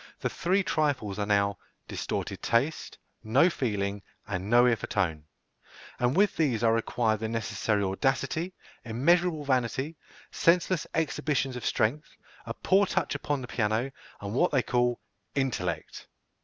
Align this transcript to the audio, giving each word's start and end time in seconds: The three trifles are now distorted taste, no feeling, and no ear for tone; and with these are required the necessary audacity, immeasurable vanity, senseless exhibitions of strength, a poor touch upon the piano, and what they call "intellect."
The 0.19 0.29
three 0.31 0.63
trifles 0.63 1.19
are 1.19 1.27
now 1.27 1.59
distorted 1.87 2.41
taste, 2.41 2.97
no 3.23 3.51
feeling, 3.51 4.01
and 4.25 4.49
no 4.49 4.65
ear 4.65 4.75
for 4.75 4.87
tone; 4.87 5.25
and 5.99 6.15
with 6.17 6.35
these 6.37 6.63
are 6.63 6.73
required 6.73 7.19
the 7.19 7.29
necessary 7.29 7.83
audacity, 7.83 8.55
immeasurable 8.83 9.43
vanity, 9.45 9.97
senseless 10.31 10.87
exhibitions 10.95 11.55
of 11.55 11.67
strength, 11.67 12.15
a 12.47 12.53
poor 12.55 12.87
touch 12.87 13.13
upon 13.13 13.41
the 13.41 13.47
piano, 13.47 13.91
and 14.19 14.33
what 14.33 14.49
they 14.51 14.63
call 14.63 14.99
"intellect." 15.35 16.07